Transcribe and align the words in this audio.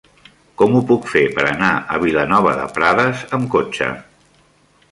Com 0.59 0.71
ho 0.77 0.79
puc 0.91 1.03
fer 1.11 1.21
per 1.35 1.43
anar 1.49 1.69
a 1.75 1.99
Vilanova 2.05 2.55
de 2.63 2.65
Prades 2.79 3.21
amb 3.39 3.49
cotxe? 3.57 3.91